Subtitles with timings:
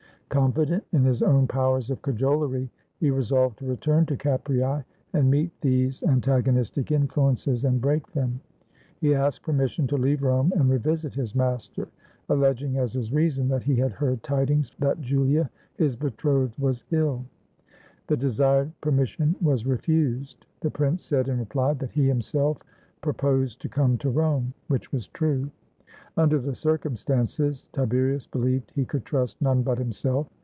[0.31, 2.69] Confi dent in his own powers of cajolery,
[3.01, 8.39] he resolved to return to Capreae and meet these antagonistic influences and break them.
[9.01, 11.89] He asked permission to leave Rome and revisit his master,
[12.29, 17.25] alleging as his reason that he had heard tidings that Julia, his betrothed, was ill.
[18.07, 22.63] The desired permission was refused; the Prince said in reply that he himself
[23.01, 25.51] proposed to come to Rome; which was true.
[26.17, 30.27] Under the circumstances, Tiberius be lieved he could trust none but himself.